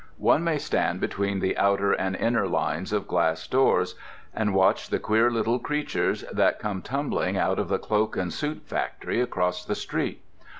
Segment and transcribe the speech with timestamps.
[0.17, 3.93] One may stand between the outer and inner lines of glass doors
[4.33, 8.63] and watch the queer little creatures that come tumbling out of the cloak and suit
[8.65, 10.23] factory across the street.